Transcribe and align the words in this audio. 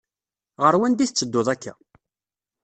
Ɣer 0.63 0.73
wanda 0.79 1.01
i 1.03 1.07
tettedduḍ 1.07 1.47
akka? 1.53 1.73